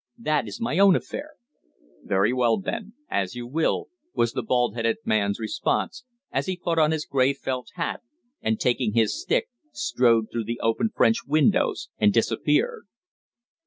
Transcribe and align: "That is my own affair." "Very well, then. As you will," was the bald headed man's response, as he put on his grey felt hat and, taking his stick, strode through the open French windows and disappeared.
"That 0.17 0.47
is 0.47 0.59
my 0.59 0.79
own 0.79 0.95
affair." 0.95 1.33
"Very 2.03 2.33
well, 2.33 2.57
then. 2.59 2.93
As 3.07 3.35
you 3.35 3.45
will," 3.45 3.89
was 4.15 4.33
the 4.33 4.41
bald 4.41 4.73
headed 4.73 4.97
man's 5.05 5.39
response, 5.39 6.05
as 6.31 6.47
he 6.47 6.57
put 6.57 6.79
on 6.79 6.89
his 6.89 7.05
grey 7.05 7.33
felt 7.33 7.67
hat 7.75 8.01
and, 8.41 8.59
taking 8.59 8.93
his 8.93 9.21
stick, 9.21 9.47
strode 9.71 10.31
through 10.31 10.45
the 10.45 10.59
open 10.59 10.89
French 10.89 11.25
windows 11.27 11.89
and 11.99 12.11
disappeared. 12.11 12.87